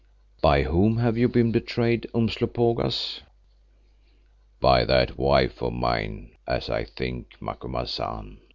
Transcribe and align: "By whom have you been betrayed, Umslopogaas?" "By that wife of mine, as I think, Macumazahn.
"By 0.41 0.63
whom 0.63 0.97
have 0.97 1.15
you 1.15 1.27
been 1.29 1.51
betrayed, 1.51 2.09
Umslopogaas?" 2.15 3.21
"By 4.59 4.83
that 4.83 5.15
wife 5.15 5.61
of 5.61 5.73
mine, 5.73 6.31
as 6.47 6.71
I 6.71 6.85
think, 6.85 7.39
Macumazahn. 7.39 8.39